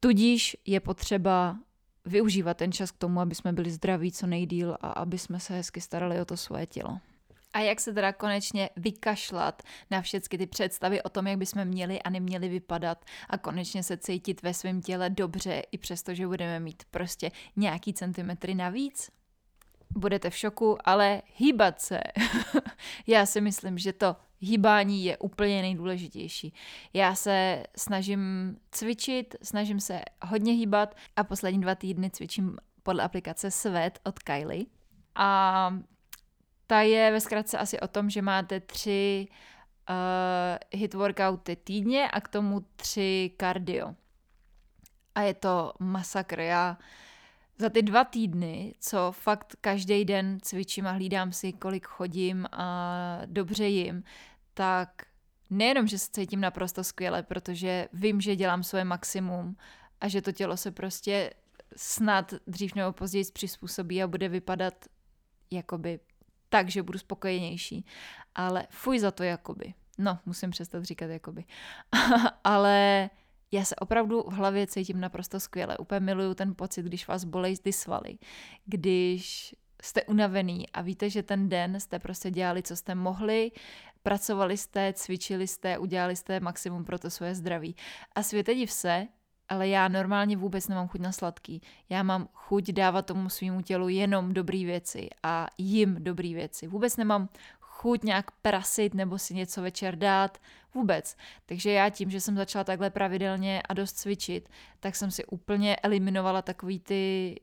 Tudíž 0.00 0.56
je 0.66 0.80
potřeba 0.80 1.56
využívat 2.04 2.56
ten 2.56 2.72
čas 2.72 2.90
k 2.90 2.98
tomu, 2.98 3.20
aby 3.20 3.34
jsme 3.34 3.52
byli 3.52 3.70
zdraví 3.70 4.12
co 4.12 4.26
nejdíl 4.26 4.76
a 4.80 4.88
aby 4.90 5.18
jsme 5.18 5.40
se 5.40 5.54
hezky 5.54 5.80
starali 5.80 6.20
o 6.20 6.24
to 6.24 6.36
svoje 6.36 6.66
tělo. 6.66 6.98
A 7.52 7.60
jak 7.60 7.80
se 7.80 7.92
teda 7.92 8.12
konečně 8.12 8.70
vykašlat 8.76 9.62
na 9.90 10.02
všechny 10.02 10.38
ty 10.38 10.46
představy 10.46 11.02
o 11.02 11.08
tom, 11.08 11.26
jak 11.26 11.38
bychom 11.38 11.64
měli 11.64 12.02
a 12.02 12.10
neměli 12.10 12.48
vypadat 12.48 13.04
a 13.28 13.38
konečně 13.38 13.82
se 13.82 13.96
cítit 13.96 14.42
ve 14.42 14.54
svém 14.54 14.82
těle 14.82 15.10
dobře, 15.10 15.62
i 15.72 15.78
přesto, 15.78 16.14
že 16.14 16.26
budeme 16.26 16.60
mít 16.60 16.82
prostě 16.90 17.30
nějaký 17.56 17.94
centimetry 17.94 18.54
navíc? 18.54 19.10
Budete 19.90 20.30
v 20.30 20.36
šoku, 20.36 20.78
ale 20.84 21.22
hýbat 21.36 21.80
se. 21.80 22.00
Já 23.06 23.26
si 23.26 23.40
myslím, 23.40 23.78
že 23.78 23.92
to 23.92 24.16
hýbání 24.40 25.04
je 25.04 25.18
úplně 25.18 25.62
nejdůležitější. 25.62 26.54
Já 26.92 27.14
se 27.14 27.64
snažím 27.76 28.56
cvičit, 28.70 29.36
snažím 29.42 29.80
se 29.80 30.00
hodně 30.22 30.52
hýbat 30.52 30.94
a 31.16 31.24
poslední 31.24 31.60
dva 31.60 31.74
týdny 31.74 32.10
cvičím 32.10 32.56
podle 32.82 33.04
aplikace 33.04 33.50
Svet 33.50 34.00
od 34.04 34.18
Kylie. 34.18 34.64
A 35.14 35.74
ta 36.66 36.80
je 36.80 37.10
ve 37.10 37.20
zkratce 37.20 37.58
asi 37.58 37.80
o 37.80 37.88
tom, 37.88 38.10
že 38.10 38.22
máte 38.22 38.60
tři 38.60 39.28
uh, 39.90 40.80
hit 40.80 40.94
workouty 40.94 41.56
týdně 41.56 42.10
a 42.10 42.20
k 42.20 42.28
tomu 42.28 42.64
tři 42.76 43.30
cardio. 43.40 43.94
A 45.14 45.22
je 45.22 45.34
to 45.34 45.72
masakr. 45.78 46.40
Já 46.40 46.78
za 47.58 47.68
ty 47.68 47.82
dva 47.82 48.04
týdny, 48.04 48.74
co 48.80 49.12
fakt 49.12 49.56
každý 49.60 50.04
den 50.04 50.38
cvičím 50.42 50.86
a 50.86 50.90
hlídám 50.90 51.32
si, 51.32 51.52
kolik 51.52 51.86
chodím 51.86 52.46
a 52.52 53.20
dobře 53.26 53.66
jim, 53.66 54.02
tak 54.54 55.02
nejenom, 55.50 55.86
že 55.86 55.98
se 55.98 56.08
cítím 56.12 56.40
naprosto 56.40 56.84
skvěle, 56.84 57.22
protože 57.22 57.88
vím, 57.92 58.20
že 58.20 58.36
dělám 58.36 58.62
svoje 58.62 58.84
maximum 58.84 59.56
a 60.00 60.08
že 60.08 60.22
to 60.22 60.32
tělo 60.32 60.56
se 60.56 60.70
prostě 60.70 61.34
snad 61.76 62.34
dřív 62.46 62.74
nebo 62.74 62.92
později 62.92 63.24
přizpůsobí 63.32 64.02
a 64.02 64.06
bude 64.06 64.28
vypadat 64.28 64.74
jakoby 65.50 66.00
tak, 66.48 66.68
že 66.68 66.82
budu 66.82 66.98
spokojenější. 66.98 67.86
Ale 68.34 68.66
fuj 68.70 68.98
za 68.98 69.10
to 69.10 69.22
jakoby. 69.22 69.74
No, 69.98 70.18
musím 70.26 70.50
přestat 70.50 70.84
říkat 70.84 71.06
jakoby. 71.06 71.44
Ale 72.44 73.10
já 73.52 73.64
se 73.64 73.76
opravdu 73.76 74.22
v 74.22 74.32
hlavě 74.32 74.66
cítím 74.66 75.00
naprosto 75.00 75.40
skvěle. 75.40 75.78
Úplně 75.78 76.00
miluju 76.00 76.34
ten 76.34 76.54
pocit, 76.54 76.82
když 76.82 77.08
vás 77.08 77.24
bolej 77.24 77.58
ty 77.58 77.72
svaly, 77.72 78.18
když 78.64 79.54
jste 79.82 80.02
unavený 80.02 80.70
a 80.70 80.82
víte, 80.82 81.10
že 81.10 81.22
ten 81.22 81.48
den 81.48 81.80
jste 81.80 81.98
prostě 81.98 82.30
dělali, 82.30 82.62
co 82.62 82.76
jste 82.76 82.94
mohli, 82.94 83.52
pracovali 84.02 84.56
jste, 84.56 84.92
cvičili 84.92 85.46
jste, 85.46 85.78
udělali 85.78 86.16
jste 86.16 86.40
maximum 86.40 86.84
pro 86.84 86.98
to 86.98 87.10
svoje 87.10 87.34
zdraví. 87.34 87.76
A 88.14 88.22
světe 88.22 88.54
div 88.54 88.72
se, 88.72 89.06
ale 89.48 89.68
já 89.68 89.88
normálně 89.88 90.36
vůbec 90.36 90.68
nemám 90.68 90.88
chuť 90.88 91.00
na 91.00 91.12
sladký. 91.12 91.62
Já 91.88 92.02
mám 92.02 92.28
chuť 92.32 92.70
dávat 92.70 93.06
tomu 93.06 93.28
svýmu 93.28 93.62
tělu 93.62 93.88
jenom 93.88 94.34
dobré 94.34 94.64
věci 94.64 95.08
a 95.22 95.46
jim 95.58 95.96
dobré 96.04 96.34
věci. 96.34 96.66
Vůbec 96.66 96.96
nemám 96.96 97.28
chuť 97.60 98.04
nějak 98.04 98.30
prasit 98.30 98.94
nebo 98.94 99.18
si 99.18 99.34
něco 99.34 99.62
večer 99.62 99.96
dát, 99.96 100.38
vůbec. 100.74 101.16
Takže 101.46 101.70
já 101.72 101.90
tím, 101.90 102.10
že 102.10 102.20
jsem 102.20 102.36
začala 102.36 102.64
takhle 102.64 102.90
pravidelně 102.90 103.62
a 103.68 103.74
dost 103.74 103.92
cvičit, 103.92 104.48
tak 104.80 104.96
jsem 104.96 105.10
si 105.10 105.24
úplně 105.24 105.76
eliminovala 105.76 106.42
takový 106.42 106.80
ty 106.80 107.34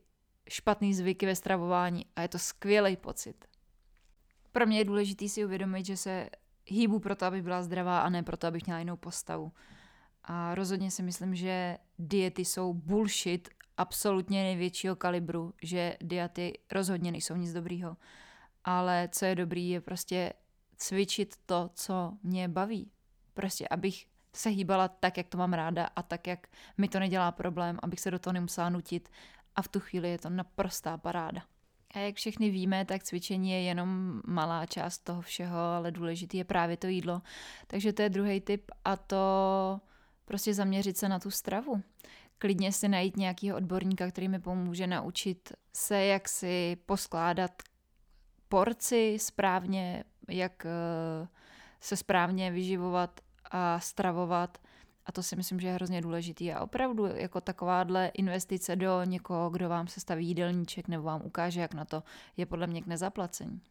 špatný 0.50 0.94
zvyky 0.94 1.26
ve 1.26 1.36
stravování 1.36 2.06
a 2.16 2.22
je 2.22 2.28
to 2.28 2.40
skvělý 2.40 2.98
pocit. 2.98 3.46
Pro 4.52 4.66
mě 4.66 4.78
je 4.78 4.86
důležité 4.86 5.30
si 5.30 5.46
uvědomit, 5.46 5.86
že 5.86 5.98
se 5.98 6.30
hýbu 6.68 7.00
proto, 7.00 7.26
aby 7.26 7.42
byla 7.42 7.62
zdravá 7.64 8.00
a 8.00 8.10
ne 8.10 8.24
proto, 8.24 8.48
abych 8.48 8.66
měla 8.66 8.80
jinou 8.80 8.98
postavu. 8.98 9.52
A 10.24 10.56
rozhodně 10.56 10.92
si 10.92 11.04
myslím, 11.04 11.36
že 11.36 11.78
diety 12.00 12.46
jsou 12.46 12.74
bullshit 12.74 13.50
absolutně 13.78 14.44
největšího 14.44 14.96
kalibru, 14.96 15.54
že 15.64 15.98
diety 16.02 16.60
rozhodně 16.72 17.12
nejsou 17.12 17.36
nic 17.36 17.54
dobrýho. 17.54 17.98
Ale 18.64 19.10
co 19.12 19.26
je 19.26 19.36
dobrý, 19.36 19.70
je 19.70 19.82
prostě 19.82 20.34
cvičit 20.78 21.36
to, 21.46 21.70
co 21.74 22.14
mě 22.24 22.48
baví. 22.48 22.92
Prostě, 23.34 23.68
abych 23.68 24.08
se 24.34 24.50
hýbala 24.50 24.88
tak, 24.88 25.18
jak 25.18 25.28
to 25.28 25.38
mám 25.38 25.54
ráda 25.54 25.90
a 25.96 26.04
tak, 26.04 26.28
jak 26.28 26.48
mi 26.78 26.88
to 26.88 27.00
nedělá 27.00 27.32
problém, 27.32 27.80
abych 27.84 28.00
se 28.00 28.12
do 28.12 28.20
toho 28.20 28.34
nemusela 28.34 28.70
nutit 28.70 29.10
a 29.56 29.62
v 29.62 29.68
tu 29.68 29.80
chvíli 29.80 30.10
je 30.10 30.18
to 30.18 30.30
naprostá 30.30 30.98
paráda. 30.98 31.42
A 31.94 32.00
jak 32.00 32.16
všechny 32.16 32.50
víme, 32.50 32.86
tak 32.86 33.04
cvičení 33.04 33.52
je 33.52 33.62
jenom 33.62 34.22
malá 34.28 34.66
část 34.66 35.00
toho 35.00 35.22
všeho, 35.22 35.58
ale 35.60 35.92
důležitý 35.92 36.38
je 36.38 36.44
právě 36.44 36.78
to 36.78 36.88
jídlo. 36.88 37.22
Takže 37.68 37.94
to 37.94 38.02
je 38.02 38.10
druhý 38.10 38.42
tip 38.42 38.72
a 38.86 38.96
to 38.98 39.18
prostě 40.26 40.54
zaměřit 40.54 40.98
se 40.98 41.10
na 41.10 41.20
tu 41.20 41.32
stravu. 41.32 41.82
Klidně 42.38 42.72
si 42.72 42.88
najít 42.88 43.18
nějakého 43.18 43.58
odborníka, 43.58 44.08
který 44.08 44.28
mi 44.28 44.40
pomůže 44.40 44.88
naučit 44.88 45.54
se, 45.74 46.06
jak 46.06 46.30
si 46.30 46.78
poskládat 46.86 47.52
porci 48.50 49.18
správně, 49.20 50.04
jak 50.28 50.66
eh, 50.66 51.28
se 51.82 51.98
správně 51.98 52.52
vyživovat 52.52 53.22
a 53.52 53.80
stravovat 53.80 54.58
a 55.08 55.12
to 55.12 55.24
si 55.24 55.36
myslím, 55.36 55.60
že 55.60 55.68
je 55.68 55.74
hrozně 55.74 56.02
důležitý. 56.02 56.54
A 56.54 56.64
opravdu 56.64 57.06
jako 57.06 57.42
takováhle 57.42 58.08
investice 58.08 58.76
do 58.76 59.04
někoho, 59.04 59.50
kdo 59.50 59.70
vám 59.70 59.88
se 59.88 60.00
staví 60.00 60.28
jídelníček 60.28 60.88
nebo 60.88 61.04
vám 61.04 61.22
ukáže, 61.26 61.62
jak 61.62 61.74
na 61.74 61.86
to, 61.86 62.04
je 62.38 62.46
podle 62.46 62.68
mě 62.68 62.82
k 62.82 62.88
nezaplacení. 62.88 63.62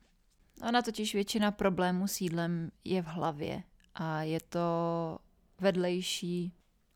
Ona 0.69 0.83
totiž 0.83 1.15
většina 1.15 1.51
problémů 1.51 2.09
s 2.09 2.21
jídlem 2.21 2.71
je 2.85 3.03
v 3.03 3.07
hlavě 3.07 3.63
a 3.95 4.23
je 4.23 4.41
to 4.41 4.69
vedlejší 5.61 6.53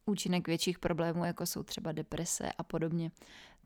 účinek 0.07 0.49
větších 0.49 0.79
problémů, 0.79 1.25
jako 1.25 1.47
jsou 1.47 1.63
třeba 1.63 1.93
deprese 1.93 2.53
a 2.59 2.63
podobně. 2.63 3.11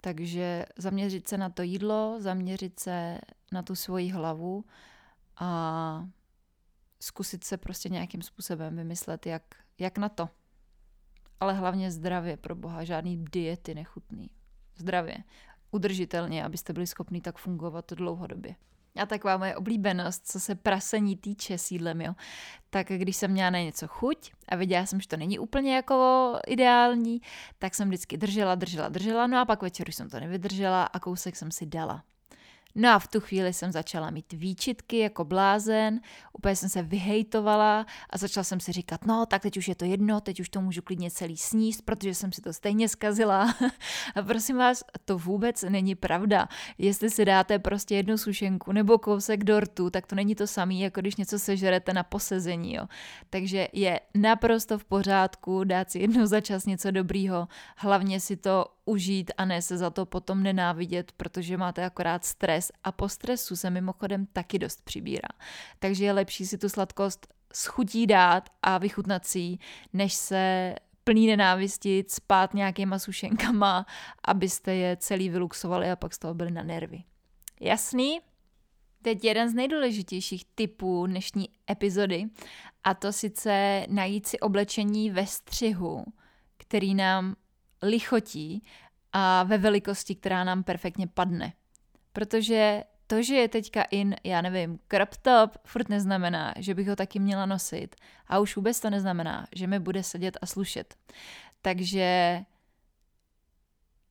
Takže 0.01 0.67
zaměřit 0.77 1.29
se 1.29 1.39
na 1.39 1.51
to 1.51 1.63
jídlo, 1.63 2.17
zaměřit 2.19 2.81
se 2.81 3.19
na 3.53 3.63
tu 3.63 3.75
svoji 3.75 4.11
hlavu 4.11 4.65
a 5.37 6.09
zkusit 7.01 7.45
se 7.45 7.57
prostě 7.57 7.89
nějakým 7.89 8.23
způsobem 8.23 8.77
vymyslet, 8.77 9.27
jak, 9.27 9.43
jak 9.79 9.99
na 9.99 10.09
to. 10.09 10.29
Ale 11.45 11.55
hlavně 11.55 11.91
zdravě, 11.91 12.37
pro 12.37 12.55
boha, 12.55 12.85
žádný 12.85 13.25
diety 13.33 13.75
nechutný. 13.75 14.31
Zdravě, 14.77 15.17
udržitelně, 15.71 16.45
abyste 16.45 16.73
byli 16.73 16.87
schopni 16.87 17.21
tak 17.21 17.39
fungovat 17.39 17.93
dlouhodobě. 17.93 18.55
A 19.03 19.07
taková 19.07 19.37
moje 19.37 19.57
oblíbenost, 19.57 20.27
co 20.27 20.41
se 20.41 20.55
prasení 20.55 21.17
týče 21.17 21.59
sídlem, 21.59 22.01
jo. 22.01 22.15
Tak 22.71 22.87
když 22.87 23.17
jsem 23.17 23.31
měla 23.31 23.51
na 23.51 23.59
něco 23.59 23.89
chuť 23.89 24.33
a 24.49 24.57
viděla 24.57 24.87
jsem, 24.87 25.01
že 25.01 25.09
to 25.09 25.17
není 25.17 25.39
úplně 25.39 25.77
jako 25.77 26.39
ideální, 26.47 27.21
tak 27.59 27.75
jsem 27.75 27.89
vždycky 27.89 28.17
držela, 28.17 28.55
držela, 28.55 28.89
držela, 28.89 29.27
no 29.27 29.41
a 29.41 29.45
pak 29.45 29.63
večer 29.63 29.91
jsem 29.91 30.11
to 30.11 30.21
nevydržela 30.21 30.85
a 30.85 30.99
kousek 30.99 31.37
jsem 31.37 31.51
si 31.51 31.67
dala. 31.67 32.05
No 32.75 32.91
a 32.91 32.99
v 32.99 33.09
tu 33.09 33.21
chvíli 33.21 33.53
jsem 33.53 33.73
začala 33.73 34.11
mít 34.11 34.33
výčitky 34.33 34.99
jako 34.99 35.25
blázen, 35.25 36.01
úplně 36.33 36.57
jsem 36.57 36.69
se 36.69 36.83
vyhejtovala 36.83 37.87
a 38.11 38.19
začala 38.19 38.45
jsem 38.45 38.61
si 38.61 38.73
říkat, 38.73 39.07
no 39.07 39.27
tak 39.27 39.43
teď 39.43 39.57
už 39.57 39.69
je 39.69 39.75
to 39.75 39.85
jedno, 39.85 40.21
teď 40.21 40.41
už 40.41 40.49
to 40.49 40.61
můžu 40.61 40.83
klidně 40.83 41.11
celý 41.11 41.37
sníst, 41.37 41.83
protože 41.83 42.15
jsem 42.15 42.33
si 42.33 42.41
to 42.41 42.53
stejně 42.53 42.89
zkazila. 42.89 43.55
a 44.15 44.23
prosím 44.23 44.57
vás, 44.57 44.85
to 45.05 45.19
vůbec 45.19 45.63
není 45.63 45.95
pravda. 45.95 46.49
Jestli 46.79 47.11
si 47.11 47.25
dáte 47.25 47.59
prostě 47.59 47.95
jednu 47.95 48.19
sušenku 48.19 48.73
nebo 48.73 48.99
kousek 48.99 49.45
dortu, 49.45 49.91
tak 49.91 50.07
to 50.07 50.15
není 50.15 50.35
to 50.35 50.47
samé, 50.47 50.75
jako 50.75 51.01
když 51.01 51.17
něco 51.17 51.39
sežerete 51.39 51.93
na 51.93 52.03
posezení. 52.03 52.75
Jo. 52.75 52.87
Takže 53.31 53.69
je 53.73 54.01
naprosto 54.15 54.79
v 54.79 54.85
pořádku 54.85 55.65
dát 55.65 55.91
si 55.91 55.99
jednou 55.99 56.27
za 56.27 56.41
čas 56.41 56.67
něco 56.67 56.91
dobrýho, 56.91 57.49
hlavně 57.77 58.21
si 58.21 58.37
to 58.37 58.67
užít 58.85 59.31
a 59.37 59.45
ne 59.45 59.63
se 59.63 59.77
za 59.77 59.91
to 59.91 60.07
potom 60.07 60.43
nenávidět, 60.43 61.13
protože 61.13 61.57
máte 61.57 61.85
akorát 61.85 62.25
stres 62.25 62.73
a 62.85 62.93
po 62.93 63.09
stresu 63.09 63.57
se 63.57 63.71
mimochodem 63.71 64.27
taky 64.27 64.59
dost 64.59 64.85
přibírá. 64.85 65.29
Takže 65.79 66.05
je 66.05 66.13
lepší 66.13 66.47
si 66.47 66.59
tu 66.59 66.69
sladkost 66.69 67.35
schutí 67.55 68.07
dát 68.07 68.49
a 68.63 68.79
vychutnat 68.79 69.27
si 69.27 69.59
než 69.93 70.15
se 70.15 70.75
plný 71.05 71.27
nenávisti 71.27 72.05
spát 72.09 72.55
nějakýma 72.55 72.99
sušenkama, 72.99 73.87
abyste 74.25 74.75
je 74.75 74.97
celý 74.97 75.29
vyluxovali 75.29 75.91
a 75.91 75.97
pak 75.97 76.15
z 76.15 76.19
toho 76.19 76.35
byli 76.35 76.51
na 76.51 76.63
nervy. 76.63 77.03
Jasný? 77.61 78.21
Teď 79.03 79.25
jeden 79.25 79.49
z 79.51 79.55
nejdůležitějších 79.55 80.45
typů 80.55 81.07
dnešní 81.07 81.49
epizody 81.71 82.25
a 82.85 82.95
to 82.95 83.13
sice 83.13 83.87
najít 83.89 84.27
si 84.27 84.41
oblečení 84.41 85.11
ve 85.11 85.27
střihu, 85.27 86.05
který 86.57 86.95
nám 86.95 87.35
lichotí 87.83 88.65
a 89.13 89.43
ve 89.43 89.59
velikosti, 89.59 90.15
která 90.15 90.45
nám 90.45 90.63
perfektně 90.63 91.07
padne. 91.07 91.53
Protože 92.13 92.85
to, 93.07 93.23
že 93.23 93.35
je 93.35 93.49
teďka 93.49 93.83
in, 93.83 94.17
já 94.25 94.41
nevím, 94.41 94.79
crop 94.89 95.17
top, 95.17 95.57
furt 95.67 95.89
neznamená, 95.89 96.55
že 96.59 96.75
bych 96.75 96.89
ho 96.89 96.97
taky 96.97 97.19
měla 97.19 97.47
nosit. 97.47 97.97
A 98.27 98.39
už 98.39 98.57
vůbec 98.57 98.81
to 98.81 98.91
neznamená, 98.91 99.47
že 99.57 99.67
mi 99.67 99.79
bude 99.79 100.03
sedět 100.03 100.39
a 100.43 100.47
slušet. 100.47 100.95
Takže 101.63 102.41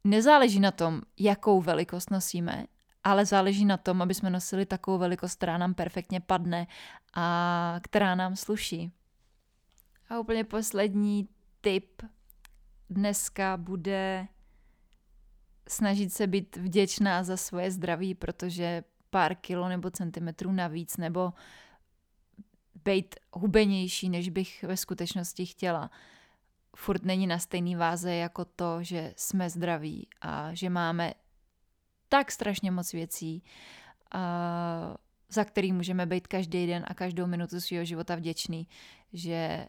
nezáleží 0.03 0.60
na 0.60 0.72
tom, 0.72 1.01
jakou 1.20 1.62
velikost 1.62 2.12
nosíme, 2.12 2.65
ale 3.03 3.25
záleží 3.25 3.65
na 3.65 3.77
tom, 3.77 4.01
aby 4.01 4.13
jsme 4.13 4.29
nosili 4.29 4.65
takovou 4.65 4.98
velikost, 4.98 5.36
která 5.36 5.58
nám 5.58 5.74
perfektně 5.74 6.20
padne 6.20 6.67
a 7.13 7.79
která 7.84 8.15
nám 8.15 8.36
sluší. 8.36 8.91
A 10.10 10.20
úplně 10.20 10.43
poslední 10.43 11.27
tip 11.62 12.01
dneska 12.93 13.57
bude 13.57 14.27
snažit 15.67 16.13
se 16.13 16.27
být 16.27 16.55
vděčná 16.57 17.23
za 17.23 17.38
svoje 17.38 17.71
zdraví, 17.71 18.15
protože 18.15 18.83
pár 19.09 19.35
kilo 19.35 19.69
nebo 19.69 19.91
centimetrů 19.91 20.51
navíc 20.51 20.97
nebo 20.97 21.34
být 22.86 23.15
hubenější, 23.34 24.10
než 24.10 24.29
bych 24.29 24.63
ve 24.63 24.77
skutečnosti 24.77 25.45
chtěla. 25.45 25.91
Furt 26.75 27.06
není 27.06 27.27
na 27.27 27.39
stejný 27.39 27.75
váze 27.75 28.15
jako 28.15 28.45
to, 28.45 28.84
že 28.84 29.13
jsme 29.17 29.49
zdraví 29.49 30.08
a 30.21 30.53
že 30.53 30.69
máme 30.69 31.13
tak 32.10 32.32
strašně 32.32 32.71
moc 32.71 32.93
věcí, 32.93 33.43
za 35.29 35.43
který 35.43 35.73
můžeme 35.73 36.06
být 36.06 36.27
každý 36.27 36.67
den 36.67 36.86
a 36.88 36.93
každou 36.93 37.27
minutu 37.27 37.62
svého 37.62 37.86
života 37.86 38.15
vděčný, 38.15 38.67
že 39.13 39.67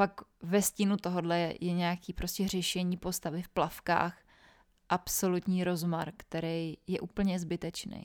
pak 0.00 0.20
ve 0.42 0.62
stínu 0.62 0.96
tohohle 0.96 1.54
je 1.60 1.72
nějaký 1.72 2.12
prostě 2.12 2.48
řešení 2.48 2.96
postavy 2.96 3.42
v 3.42 3.48
plavkách, 3.48 4.18
absolutní 4.88 5.64
rozmar, 5.64 6.12
který 6.16 6.76
je 6.86 7.00
úplně 7.00 7.38
zbytečný. 7.38 8.02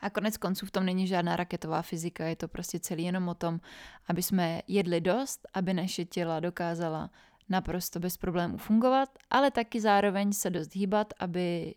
A 0.00 0.10
konec 0.10 0.36
konců 0.36 0.66
v 0.66 0.70
tom 0.70 0.84
není 0.86 1.06
žádná 1.06 1.36
raketová 1.36 1.82
fyzika, 1.82 2.24
je 2.24 2.36
to 2.36 2.48
prostě 2.48 2.80
celý 2.80 3.04
jenom 3.04 3.28
o 3.28 3.34
tom, 3.34 3.60
aby 4.08 4.22
jsme 4.22 4.62
jedli 4.68 5.00
dost, 5.00 5.48
aby 5.54 5.74
naše 5.74 6.04
těla 6.04 6.40
dokázala 6.40 7.10
naprosto 7.48 8.00
bez 8.00 8.16
problémů 8.16 8.56
fungovat, 8.56 9.18
ale 9.30 9.50
taky 9.50 9.80
zároveň 9.80 10.32
se 10.32 10.50
dost 10.50 10.74
hýbat, 10.74 11.12
aby, 11.18 11.74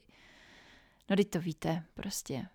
no 1.10 1.16
teď 1.16 1.30
to 1.30 1.40
víte, 1.40 1.84
prostě 1.94 2.48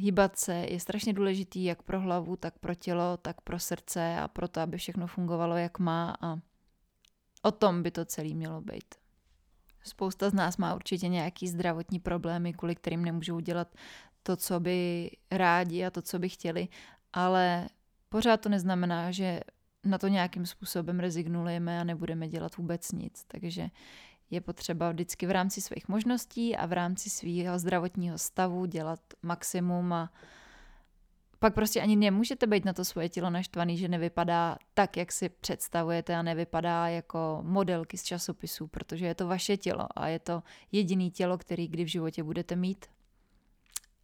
hýbat 0.00 0.38
se 0.38 0.54
je 0.54 0.80
strašně 0.80 1.12
důležitý 1.12 1.64
jak 1.64 1.82
pro 1.82 2.00
hlavu, 2.00 2.36
tak 2.36 2.58
pro 2.58 2.74
tělo, 2.74 3.16
tak 3.16 3.40
pro 3.40 3.58
srdce 3.58 4.16
a 4.20 4.28
pro 4.28 4.48
to, 4.48 4.60
aby 4.60 4.78
všechno 4.78 5.06
fungovalo 5.06 5.56
jak 5.56 5.78
má 5.78 6.16
a 6.20 6.38
o 7.42 7.50
tom 7.52 7.82
by 7.82 7.90
to 7.90 8.04
celé 8.04 8.34
mělo 8.34 8.60
být. 8.60 8.94
Spousta 9.84 10.30
z 10.30 10.34
nás 10.34 10.56
má 10.56 10.74
určitě 10.74 11.08
nějaký 11.08 11.48
zdravotní 11.48 11.98
problémy, 12.00 12.52
kvůli 12.52 12.74
kterým 12.74 13.04
nemůžou 13.04 13.40
dělat 13.40 13.74
to, 14.22 14.36
co 14.36 14.60
by 14.60 15.10
rádi 15.30 15.84
a 15.84 15.90
to, 15.90 16.02
co 16.02 16.18
by 16.18 16.28
chtěli, 16.28 16.68
ale 17.12 17.68
pořád 18.08 18.40
to 18.40 18.48
neznamená, 18.48 19.10
že 19.10 19.40
na 19.84 19.98
to 19.98 20.08
nějakým 20.08 20.46
způsobem 20.46 21.00
rezignujeme 21.00 21.80
a 21.80 21.84
nebudeme 21.84 22.28
dělat 22.28 22.56
vůbec 22.56 22.92
nic. 22.92 23.24
Takže 23.28 23.68
je 24.30 24.40
potřeba 24.40 24.90
vždycky 24.90 25.26
v 25.26 25.30
rámci 25.30 25.60
svých 25.60 25.88
možností 25.88 26.56
a 26.56 26.66
v 26.66 26.72
rámci 26.72 27.10
svého 27.10 27.58
zdravotního 27.58 28.18
stavu 28.18 28.66
dělat 28.66 29.00
maximum 29.22 29.92
a 29.92 30.12
pak 31.38 31.54
prostě 31.54 31.80
ani 31.80 31.96
nemůžete 31.96 32.46
být 32.46 32.64
na 32.64 32.72
to 32.72 32.84
svoje 32.84 33.08
tělo 33.08 33.30
naštvaný, 33.30 33.78
že 33.78 33.88
nevypadá 33.88 34.58
tak, 34.74 34.96
jak 34.96 35.12
si 35.12 35.28
představujete 35.28 36.16
a 36.16 36.22
nevypadá 36.22 36.88
jako 36.88 37.40
modelky 37.42 37.98
z 37.98 38.02
časopisů, 38.02 38.66
protože 38.66 39.06
je 39.06 39.14
to 39.14 39.26
vaše 39.26 39.56
tělo 39.56 39.86
a 39.96 40.08
je 40.08 40.18
to 40.18 40.42
jediný 40.72 41.10
tělo, 41.10 41.38
který 41.38 41.68
kdy 41.68 41.84
v 41.84 41.88
životě 41.88 42.22
budete 42.22 42.56
mít. 42.56 42.86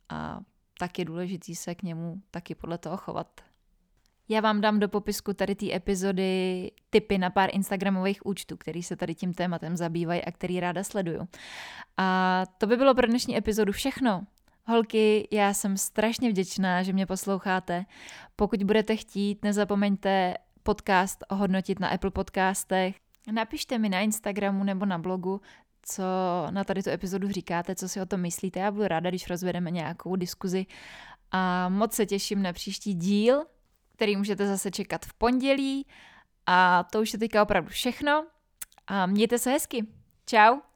A 0.08 0.40
tak 0.78 0.98
je 0.98 1.04
důležitý 1.04 1.54
se 1.54 1.74
k 1.74 1.82
němu 1.82 2.22
taky 2.30 2.54
podle 2.54 2.78
toho 2.78 2.96
chovat. 2.96 3.40
Já 4.32 4.40
vám 4.40 4.60
dám 4.60 4.80
do 4.80 4.88
popisku 4.88 5.34
tady 5.34 5.54
té 5.54 5.74
epizody 5.74 6.70
tipy 6.90 7.18
na 7.18 7.30
pár 7.30 7.50
Instagramových 7.52 8.26
účtů, 8.26 8.56
který 8.56 8.82
se 8.82 8.96
tady 8.96 9.14
tím 9.14 9.34
tématem 9.34 9.76
zabývají 9.76 10.24
a 10.24 10.32
který 10.32 10.60
ráda 10.60 10.84
sleduju. 10.84 11.28
A 11.96 12.42
to 12.58 12.66
by 12.66 12.76
bylo 12.76 12.94
pro 12.94 13.06
dnešní 13.06 13.36
epizodu 13.36 13.72
všechno. 13.72 14.26
Holky, 14.66 15.28
já 15.30 15.54
jsem 15.54 15.76
strašně 15.76 16.30
vděčná, 16.30 16.82
že 16.82 16.92
mě 16.92 17.06
posloucháte. 17.06 17.84
Pokud 18.36 18.62
budete 18.62 18.96
chtít, 18.96 19.44
nezapomeňte 19.44 20.34
podcast 20.62 21.24
ohodnotit 21.28 21.80
na 21.80 21.88
Apple 21.88 22.10
podcastech. 22.10 22.96
Napište 23.32 23.78
mi 23.78 23.88
na 23.88 24.00
Instagramu 24.00 24.64
nebo 24.64 24.86
na 24.86 24.98
blogu, 24.98 25.40
co 25.82 26.02
na 26.50 26.64
tady 26.64 26.82
tu 26.82 26.90
epizodu 26.90 27.32
říkáte, 27.32 27.74
co 27.74 27.88
si 27.88 28.00
o 28.00 28.06
tom 28.06 28.20
myslíte. 28.20 28.60
Já 28.60 28.70
budu 28.70 28.88
ráda, 28.88 29.10
když 29.10 29.28
rozvedeme 29.28 29.70
nějakou 29.70 30.16
diskuzi. 30.16 30.66
A 31.30 31.68
moc 31.68 31.92
se 31.92 32.06
těším 32.06 32.42
na 32.42 32.52
příští 32.52 32.94
díl, 32.94 33.44
který 34.02 34.16
můžete 34.16 34.46
zase 34.46 34.70
čekat 34.70 35.06
v 35.06 35.14
pondělí. 35.14 35.86
A 36.46 36.84
to 36.92 37.00
už 37.00 37.12
je 37.12 37.18
teďka 37.18 37.42
opravdu 37.42 37.70
všechno. 37.70 38.26
A 38.86 39.06
mějte 39.06 39.38
se 39.38 39.50
hezky. 39.50 39.86
Ciao. 40.26 40.71